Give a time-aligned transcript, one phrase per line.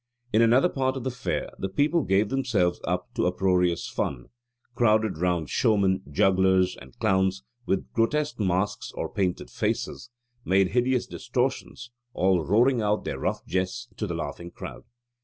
[0.33, 4.29] In another part of the fair the people gave themselves up to uproarious fun,
[4.73, 10.09] crowded round showmen, jugglers, and clowns with grotesque masks or painted faces,
[10.43, 14.85] making hideous distortions, all roaring out their rough jests to the laughing crowd.